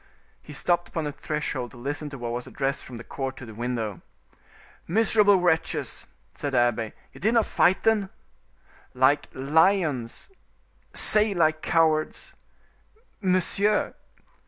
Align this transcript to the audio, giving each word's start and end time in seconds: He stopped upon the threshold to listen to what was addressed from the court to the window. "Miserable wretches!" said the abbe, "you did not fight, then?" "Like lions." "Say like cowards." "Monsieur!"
He 0.41 0.51
stopped 0.51 0.87
upon 0.87 1.03
the 1.03 1.11
threshold 1.11 1.69
to 1.69 1.77
listen 1.77 2.09
to 2.09 2.17
what 2.17 2.31
was 2.31 2.47
addressed 2.47 2.83
from 2.83 2.97
the 2.97 3.03
court 3.03 3.37
to 3.37 3.45
the 3.45 3.53
window. 3.53 4.01
"Miserable 4.87 5.35
wretches!" 5.39 6.07
said 6.33 6.53
the 6.53 6.57
abbe, 6.57 6.93
"you 7.13 7.19
did 7.21 7.35
not 7.35 7.45
fight, 7.45 7.83
then?" 7.83 8.09
"Like 8.95 9.27
lions." 9.35 10.29
"Say 10.95 11.35
like 11.35 11.61
cowards." 11.61 12.33
"Monsieur!" 13.21 13.93